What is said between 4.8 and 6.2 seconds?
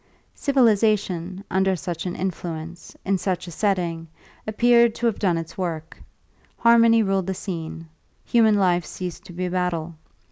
to have done its work;